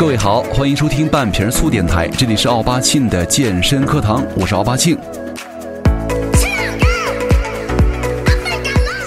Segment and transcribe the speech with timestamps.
[0.00, 4.96] 各位好，欢迎收听半瓶醋电台，这里是奥巴庆的健身课堂，我是奥巴庆。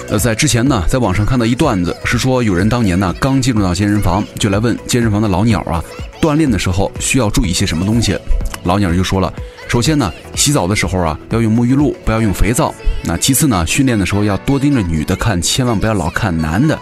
[0.08, 5.82] 呃，在之前呢，在网上看到一段子，是说有人当年呢刚进入到健身房，就来问健身房的老鸟啊，
[6.20, 8.16] 锻炼的时候需要注意些什么东西。
[8.62, 9.34] 老鸟就说了，
[9.66, 12.72] 首先呢，洗澡的时候啊要用沐浴露，不要用肥皂。
[13.02, 16.78] 那其次呢，训练的时候要多盯着女的看，千万不要老看男的。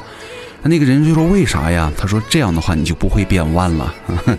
[0.65, 1.93] 那个人就说为啥呀？
[1.97, 3.95] 他说这样的话你就不会变弯了。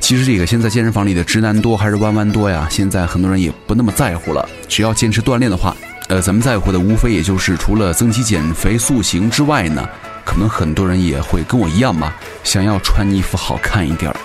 [0.00, 2.66] 其实这个现在健身房里的直男多还是弯弯多呀？
[2.70, 5.76] 现在很多人也不那么在乎了，只要坚持锻炼的话，
[6.08, 9.86] 呃，咱们在乎的无非也就是除了增肌减肥塑形之外呢，
[10.24, 14.16] 可能很多人也会跟我一样吧，想要穿衣服好看一点儿。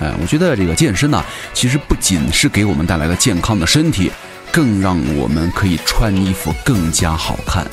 [0.00, 4.10] 哎，我觉得这个健身呢，其实不仅是给我们带来了健康的身体，
[4.52, 7.66] 更让我们可以穿衣服更加好看。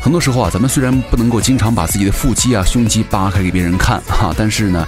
[0.00, 4.86] 很多时候啊，咱们虽然不能够经常把自己的腹肌啊、胸肌扒开给别人看哈，但是呢，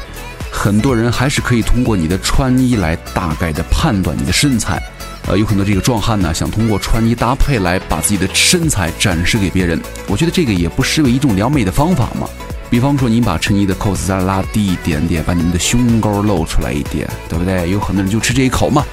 [0.50, 4.82] 很多人还是可以通过你的穿衣来大概的判断你的身材。
[5.26, 9.80] 呃，有很多这个壮汉呢，想通过穿衣搭配来把自己的身材展示给别人。
[10.06, 12.28] 我觉得这个也不失为一种撩妹的方法嘛。
[12.68, 17.70] 比方说，您把衬衣的扣子再拉低一点点，把你们的胸沟露出来一点，对不对？
[17.70, 18.84] 有很多人就吃这一口嘛。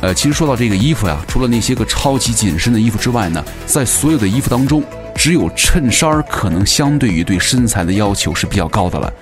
[0.00, 4.82] 呃，其实说到这个衣服呀，除了那些个超级紧身的衣服之外呢，在所有的衣服当中。
[5.20, 9.12] 只有衬衫可能相对于对身材的要求是比较高的了，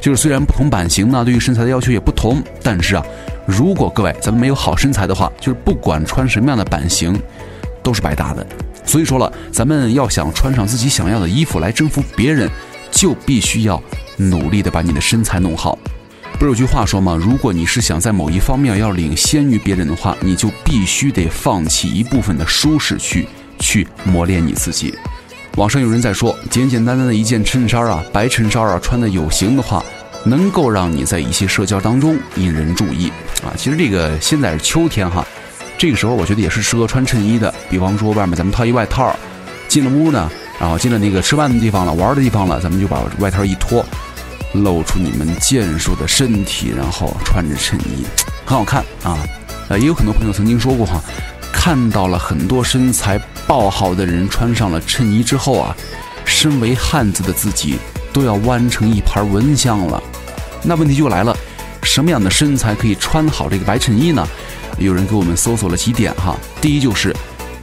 [0.00, 3.04] 就是虽然不同版型呢，对于身材的要求也不同，但是啊，
[3.44, 7.20] 如果各位咱们没有好身材的话，就是不管穿什么样的版型，
[7.82, 8.46] 都是白搭的。
[8.84, 12.48] 所以说了，咱们要想穿上自己想要的衣服来征服别人，
[12.92, 13.82] 就必须要
[14.16, 15.76] 努力的把你的身材弄好。
[16.34, 17.18] 不是有句话说吗？
[17.20, 23.26] 如果你是想在某一方面要领先于别人的话，你就必须得放弃一部分的舒适区，
[23.58, 24.94] 去磨练你自己。
[25.56, 29.84] 网上有人在说，简简单单的一件衬衫啊，白衬衫啊，穿的有型的话，
[30.24, 33.10] 能够让你在一些社交当中引人注意
[33.42, 33.50] 啊。
[33.56, 35.26] 其实这个现在是秋天哈，
[35.76, 37.52] 这个时候我觉得也是适合穿衬衣的。
[37.68, 39.12] 比方说外面咱们套一外套，
[39.66, 43.84] 进了屋呢，然后进了那个吃饭的地方了、玩的地方了，咱们就把外套一脱，
[44.52, 48.06] 露出你们健硕的身体，然后穿着衬衣，
[48.44, 49.18] 很好看啊。
[49.68, 51.02] 呃，也有很多朋友曾经说过哈。
[51.68, 55.76] 看到了很多身材爆好的人穿上了衬衣之后啊，
[56.24, 57.76] 身为汉子的自己
[58.10, 60.02] 都要弯成一盘蚊香了。
[60.62, 61.36] 那问题就来了，
[61.82, 64.26] 什么样的身材可以穿好这个白衬衣呢？
[64.78, 66.34] 有人给我们搜索了几点哈。
[66.58, 67.14] 第一就是，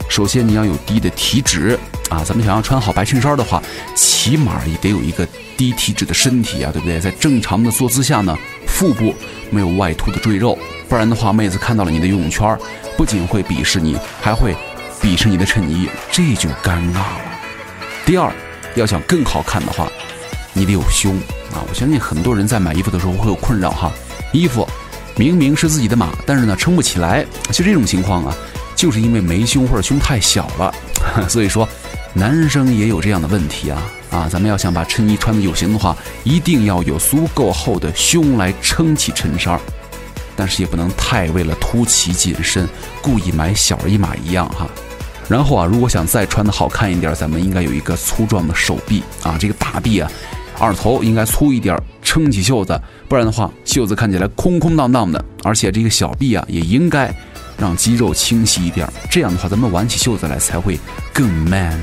[0.08, 1.76] 首先你要有低的体脂
[2.12, 3.60] 啊，咱们想要穿好白衬衫的话，
[3.96, 5.28] 起码也得有一个
[5.58, 7.00] 低体脂的身体啊，对不对？
[7.00, 8.38] 在正常的坐姿下呢，
[8.76, 9.16] 腹部
[9.50, 10.60] 没有外凸的赘肉，
[10.90, 12.58] 不然的话，妹子看到了你的游泳圈。
[12.98, 14.54] 不仅会鄙视你，还会
[15.02, 17.22] 鄙视你的衬衣，这就尴尬了。
[18.06, 18.30] 第二，
[18.76, 19.90] 要想更好看的话，
[20.52, 21.16] 你得有胸
[21.54, 21.64] 啊！
[21.70, 23.90] 我相信很多人在买衣服的时候会有困扰哈，
[24.34, 24.68] 衣服
[25.16, 27.26] 明明是自己的码，但是呢撑不起来。
[27.48, 28.36] 其实这种情况啊，
[28.76, 30.74] 就是因为没胸或者胸太小了。
[31.30, 31.68] 所以说，
[32.18, 34.30] 男生也有这样的问题啊啊！
[34.32, 39.60] 咱们要想把衬衣穿的有型的话，一定要有足够厚的胸来撑起衬衫。
[40.34, 42.66] 但是也不能太为了凸起紧身，
[43.02, 44.66] 故意买小一码一样哈。
[45.28, 50.10] 然后啊，如果想再穿的好看一点，咱们应该有一个粗壮的手臂啊，这个大臂啊，
[50.58, 55.22] 二头应该粗一点，撑起袖子，不然的话，袖子看起来空空荡荡的。
[55.44, 57.14] 而且这个小臂啊，也应该
[57.58, 60.80] 让肌肉清晰一点，这样的话，咱们挽起袖子来才会
[61.14, 61.80] 更 man。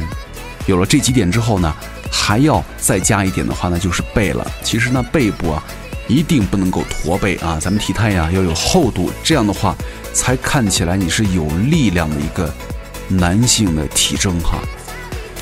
[0.67, 1.75] 有了这几点之后呢，
[2.11, 4.47] 还要再加一点的话呢，就是背了。
[4.63, 5.63] 其实呢，背部啊。
[6.09, 7.59] 一定不能够驼背啊！
[7.61, 9.75] 咱们体态呀要有厚度，这样的话
[10.13, 12.53] 才看起来你是有力量的一个
[13.09, 14.59] 男性的体征哈。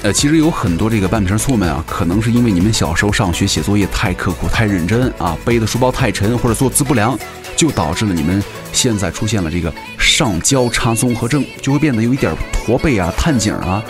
[0.03, 7.19] 呃，其实有很多这个半瓶醋们啊，可能是因为你们小时候上学写作业太刻苦、太认真啊，背的书包太沉或者坐姿不良，
[7.57, 8.41] 就导致了你们
[8.73, 13.83] 现在出现了这个上交叉综合症，就会变得有一点驼背啊、探颈啊，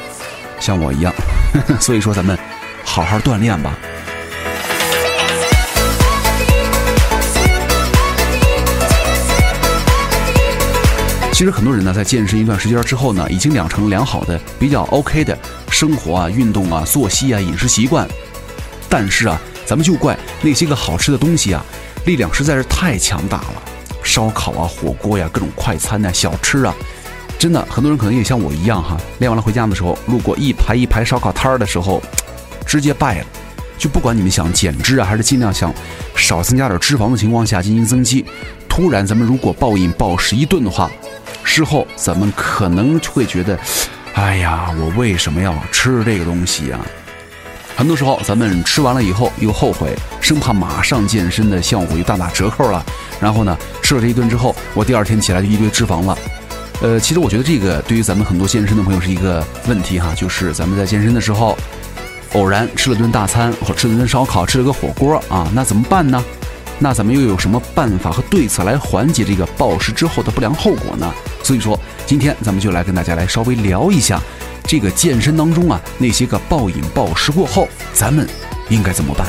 [0.58, 1.12] 像我一样。
[1.80, 2.38] 所以说，咱们
[2.84, 3.76] 好好锻炼吧。
[11.32, 15.38] 其实很多人呢，在健身一段时间之后呢，已经养成良好的、比较 OK 的
[15.70, 18.06] 生活啊、运动啊、作息啊、饮食习惯。
[18.90, 21.64] 但是啊，咱们就怪那些个好吃的东西啊，
[22.05, 23.62] 力量实在是太强大了，
[24.10, 26.74] 烧烤啊、火锅呀、各种快餐呐、小吃啊，
[27.38, 32.02] 真的很多人可能也像我一样哈，练完了回家的时候，路过一排一排烧烤摊儿的时候，
[32.66, 33.26] 直接败了。
[33.78, 35.72] 就不管你们想减脂啊，还是尽量想
[36.16, 38.26] 少增加点脂肪的情况下进行增肌，
[38.68, 40.90] 突然咱们如果暴饮暴食一顿的话，
[41.44, 43.56] 事后咱们可能会觉得，
[44.14, 46.80] 哎呀，我为什么要吃这个东西呀？
[47.76, 52.84] 很多时候咱们吃完了以后又后悔，生怕马上健身的效果又大打折扣了。
[53.20, 56.17] 然后呢，吃了这一顿之后，我第二天起来就一堆脂肪了。
[56.82, 61.56] 呃，其实我觉得这个对于咱们很多健身的朋友是一个问题哈，就是咱们在健身的时候，
[62.32, 66.25] 偶然吃了顿大餐，或吃了顿烧烤，吃了个火锅啊，那怎么办呢？
[66.78, 71.12] 那咱们又有什么办法和对策来缓解这个暴食之后的不良后果呢？
[71.43, 74.19] 所以说，今天咱们就来跟大家来稍微聊一下，
[74.64, 78.26] 这个健身当中啊，那些个暴饮暴食过后，咱们
[78.70, 79.26] 应该怎么办？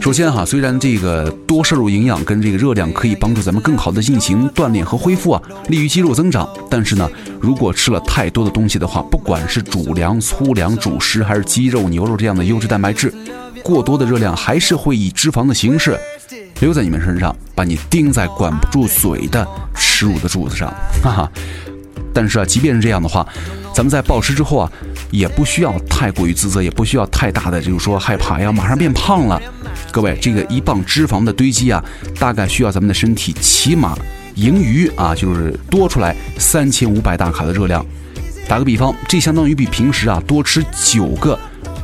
[0.00, 7.08] 首先哈，虽然这个多摄入营养跟这个热量可以帮助咱们更好的进行锻炼和恢复啊，利于肌肉增长，但是呢，
[7.40, 13.12] 如果吃了太多的东西的话，不管是主粮、粗粮、主食，还是鸡肉、牛肉这样的优质蛋白质，
[13.62, 15.98] 过多的热量还是会以脂肪的形式
[16.60, 21.30] 留在你们身上，把你钉在管不住嘴的耻辱的柱子上，哈哈。
[22.12, 23.26] 但是啊，即便是这样的话，
[23.72, 24.72] 咱们在暴食之后啊，
[25.10, 29.40] 也不需要太过于自责，也不需要太大的就是说害怕呀，马上变胖了。
[29.90, 31.82] 各位，这个一磅脂肪的堆积啊，
[32.18, 33.96] 大概需要咱们的身体起码
[34.36, 37.84] 盈余啊，就是多出来三千五百大卡的热量。
[38.48, 41.38] 打个比方，这相当于比平时啊多吃九个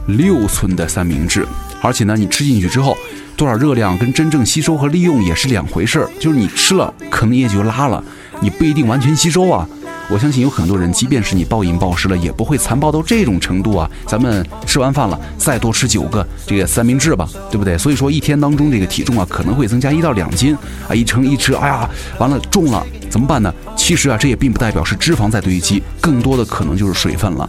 [0.06, 1.46] 六寸的三明治。
[1.82, 2.96] 而且呢，你吃进去之后，
[3.36, 6.10] 多少热量跟真正吸收和利用也是两回事儿。
[6.18, 8.02] 就是你吃了，可能也就拉了，
[8.40, 9.68] 你不一定完全吸收啊。
[10.08, 13.90] 我相信有很多人，即便是你暴饮暴食了，也不会残暴到这种程度啊！
[14.06, 17.76] 咱们吃完饭了，再多吃九个这个三明治吧，对不对？
[17.76, 20.56] 所以说一天当中这个体重啊，可能会增加一到两斤
[20.88, 20.94] 啊！
[20.94, 23.52] 一称一吃，哎呀，完了重了，怎么办呢？
[23.74, 27.48] 其实啊，这也并不代表是脂肪在堆积，更多的可能就是水分了。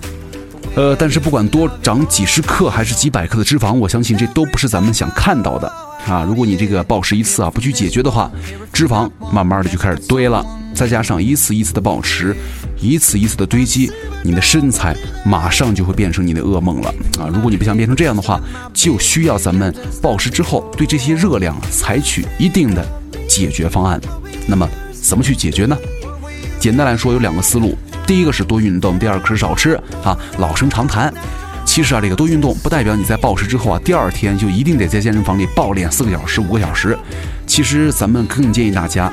[0.76, 5.72] 呃，但是不管多长几十克还是几百克的脂肪，我相信这都不是咱们想看到的
[6.08, 6.26] 啊！
[6.28, 8.32] 如果你这个暴食一次啊，不去解决的话，
[8.74, 10.44] 脂肪慢慢的就开始堆了。
[10.78, 12.36] 再加上一次一次的暴食，
[12.80, 13.92] 一次一次的堆积，
[14.24, 14.96] 你的身材
[15.26, 17.26] 马上就会变成你的噩梦了啊！
[17.34, 18.40] 如果你不想变成这样的话，
[18.76, 22.88] 就需要咱们暴食之后对这些热量采取一定的
[23.28, 24.00] 解决方案。
[24.46, 25.76] 那么怎么去解决呢？
[26.60, 27.76] 简单来说有两个思路，
[28.06, 30.16] 第一个是多运动，第二个是少吃啊。
[30.38, 31.12] 老生常谈，
[31.66, 36.96] 其实啊，这个多运动不代表你在暴食之后啊，第二天就一定得在健身房里暴练四个小时、五个小时。
[37.48, 39.12] 其实咱们更建议大家。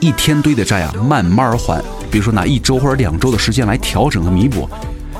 [0.00, 1.82] 一天堆的债啊，慢慢还。
[2.10, 4.68] 比如说拿一周或者两周的时间来调整和弥补。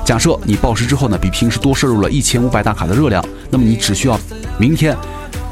[0.05, 4.17] 假设你暴食之后呢，比平时多摄入了一千五百大卡的热量，那么你只需要
[4.57, 4.95] 明天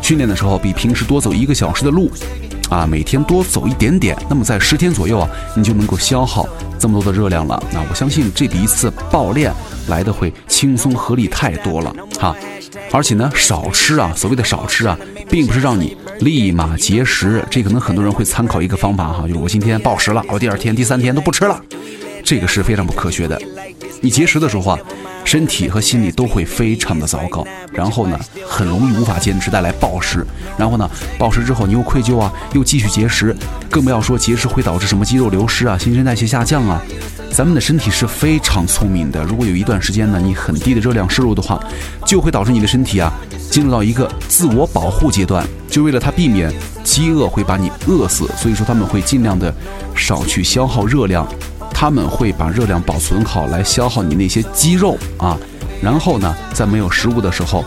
[0.02, 2.10] 训练的时候比平时多走一个小时的路，
[2.70, 6.48] 啊，每天多走一点点，那么在十天左右啊，你就能够消耗
[6.80, 7.62] 这么多的热量了。
[7.74, 9.52] 那我相信这比一次暴练
[9.88, 12.34] 来的会轻松合理太多了哈。
[12.94, 14.98] 而且呢，少吃啊，所谓的少吃啊，
[15.30, 15.98] 并不是让你。
[16.20, 21.62] 立马节食，这可能很多人会参考一个方法哈，就是我今天暴食了，我第二天、第三天都不吃了，
[22.24, 23.40] 这个是非常不科学的。
[24.02, 24.80] 你节食的时候啊，
[25.26, 28.18] 身体和心理都会非常的糟糕，然后呢，
[28.48, 30.26] 很容易无法坚持，带来暴食。
[30.58, 33.36] 然后呢，暴食之后你又愧疚啊，又继续节食，
[33.70, 36.82] 更不要说节食会导致什么肌肉流失啊、新陈代谢下降啊。
[37.32, 41.60] 咱们的身体是非常聪明的，如果有一段时间呢，你很低的热量摄入的话，
[42.06, 43.12] 就会导致你的身体啊。
[43.50, 49.54] 进入到一个自我保护阶段，就为了它避免饥饿会把你饿死，所以说他们会尽量的
[49.96, 51.28] 少去消耗热量，
[51.72, 55.38] 他们会把热量保存好来消耗你那些肌肉啊，
[55.82, 57.64] 然后呢，在没有食物的时候，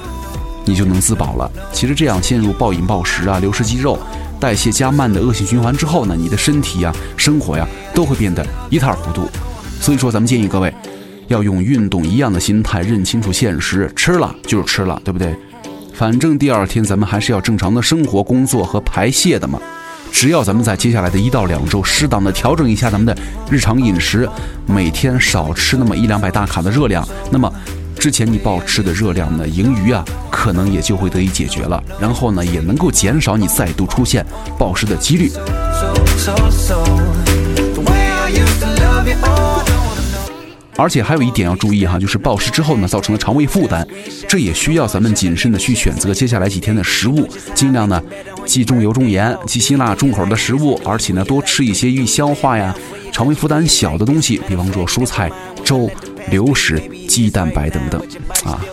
[0.64, 1.50] 你就能自保了。
[1.72, 3.98] 其实这样陷入暴饮暴食啊、流失肌肉、
[4.40, 9.28] 代谢加慢的恶性循环之后呢，你的身体呀、生活呀都会变得一塌糊涂。
[9.80, 10.72] 所以说，咱们建议各位
[11.28, 15.34] 要用运动一样的心态，认清楚现实，吃了就是吃了，对不对？
[15.94, 19.58] 反正第二天咱们还是要正常的生活、工作和排泄的嘛。
[20.12, 23.16] 只要咱们在接下来的一到两周适当的调整一下咱们的
[23.50, 24.28] 日常饮食，
[24.66, 27.52] 每天少吃那么一两百大卡的热量，那么
[27.96, 31.82] 之前你暴吃的热量呢，盈余啊，可能也就会得以解决了。
[32.00, 34.24] 然后呢，也能够减少你再度出现
[34.58, 35.30] 暴食的几率。
[40.78, 43.84] 而且还有一点要注意哈，就是暴食之后呢，造成了肠胃负担，
[44.28, 48.00] 这也需要咱们谨慎的去选择接下来几天的食物，尽量呢
[48.46, 52.72] 忌重油重盐、忌辛辣重口的食物，而且呢多吃一些易消化呀、
[53.12, 55.28] 肠胃负担小的东西，比方说蔬菜、
[55.64, 55.90] 粥、
[56.30, 58.00] 流食、鸡蛋白等等
[58.44, 58.64] 啊。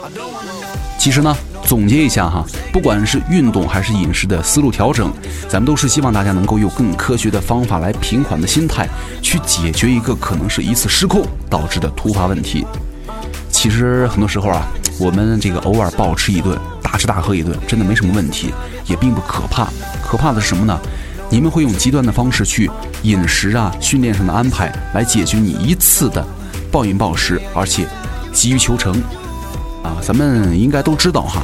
[1.00, 1.36] 其实呢。
[1.66, 5.12] 总结一下哈，不管是运动还是饮食的思路调整，
[5.50, 8.88] 咱们都是希望大家能够用更科学的方法来平缓的心态
[9.22, 12.66] 去解决一个可能是一次失控导致的突发问题。
[13.50, 14.68] 其实很多时候啊，
[15.00, 18.54] 我们这个偶尔暴吃一顿，大吃大喝一顿，真的没什么问题，
[18.86, 19.68] 也并不可怕。
[20.04, 20.80] 可怕的是什么呢？
[21.32, 22.70] 你们会用极端的方式去
[23.02, 26.24] 饮食啊、训练上的安排来解决你一次的
[26.72, 27.88] 暴饮暴食，而且
[28.32, 28.94] 急于求成
[29.86, 29.98] 啊！
[30.02, 31.44] 咱们应该都知道哈，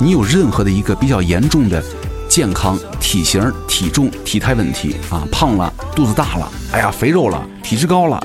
[0.00, 1.82] 你有任何的一个比较严重的
[2.28, 8.20] 健康、体型、体重、体态问题啊，胖了、肚子大了，哎呀，肥肉了、体脂高了，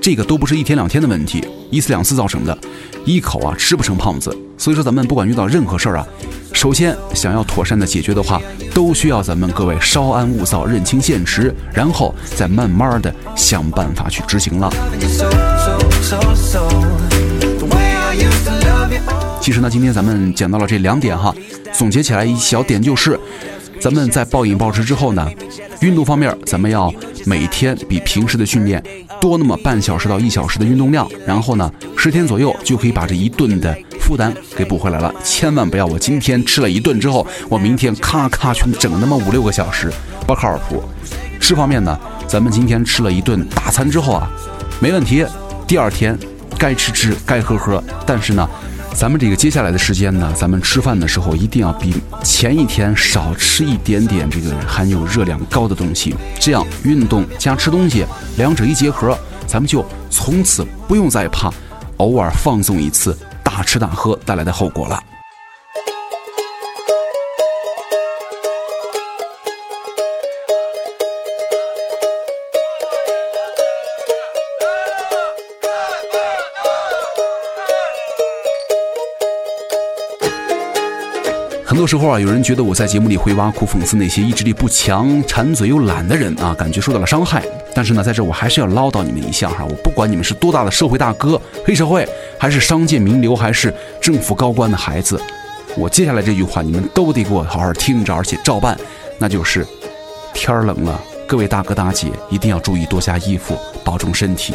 [0.00, 2.56] 这个都不是一天两天的问题，一次两次造成的，
[3.04, 4.36] 一口啊吃不成胖子。
[4.56, 6.06] 所以说，咱们不管遇到任何事儿啊。
[6.52, 8.40] 首先，想要妥善的解决的话，
[8.72, 14.70] 都需要咱们各位稍安勿躁，认清现实，然后再慢慢的想办法去执行了。
[19.40, 21.34] 其实呢，今天咱们讲到了这两点哈，
[21.72, 23.18] 总结起来一小点就是，
[23.80, 25.28] 咱们在暴饮暴食之后呢，
[25.80, 26.92] 运动方面咱们要
[27.26, 28.82] 每天比平时的训练
[29.20, 33.76] 多那么半小时到一小时的运动量，然后呢，十天左右就可以把这一顿的。
[34.00, 39.90] 负担给补回来了，千万不要我今天吃了一顿之后，我明天咔咔去整那么五六个小时，
[40.26, 40.82] 不靠谱。
[41.40, 44.28] 吃方面呢，咱们今天吃了一顿大餐之后啊，
[44.78, 45.24] 没问题，
[45.66, 46.18] 第二天
[46.58, 47.82] 该吃吃，该喝喝。
[48.06, 48.46] 但是呢，
[48.94, 61.52] 咱们这个接下来的时间呢，咱们吃饭的时候一定要比前一天少吃一点点这个含有热量高的东西，这样运动加吃东西两者一结合，咱们就从此不用再怕
[61.96, 63.16] 偶尔放纵一次。
[63.42, 65.02] 大吃大喝带来的后果了。
[81.84, 87.42] 多时候啊，有人觉得我在节目里会挖苦讽刺那些意志力不强、馋嘴又懒的人啊，感觉受到了伤害。
[87.74, 95.20] 但是呢，在这我还是要唠叨你们一下哈，我不管你们是多大的社会大哥、黑社会，还是商界名流，还是政府高官的孩子，
[95.76, 98.74] 我接下来这句话你们都得给我好好听着，而且照办。
[99.18, 99.66] 那就是
[100.32, 104.54] 天冷了，各位大哥大姐一定要注意多加衣服，保重身体。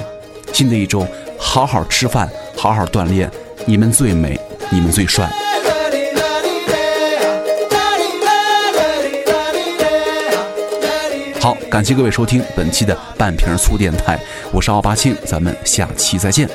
[0.52, 1.06] 新的一周，
[1.38, 3.30] 好好吃饭，好好锻炼，
[3.68, 4.40] 你们最美，
[4.72, 5.30] 你们最帅。
[11.42, 14.20] 好，感谢各位收听本期的半瓶醋电台，
[14.52, 16.50] 我是奥巴庆，咱们下期再见。